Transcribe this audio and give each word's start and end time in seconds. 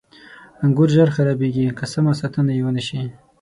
•انګور 0.63 0.89
ژر 0.95 1.09
خرابېږي 1.15 1.65
که 1.77 1.85
سمه 1.93 2.13
ساتنه 2.21 2.51
یې 2.57 2.61
ونه 2.65 2.81
شي. 2.87 3.01